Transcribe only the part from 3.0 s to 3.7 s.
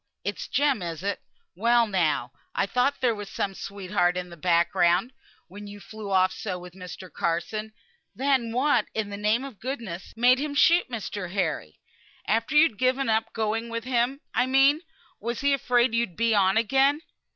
there was some